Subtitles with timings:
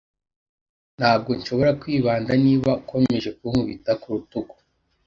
[0.97, 4.53] ntabwo nshobora kwibanda niba ukomeje kunkubita ku rutugu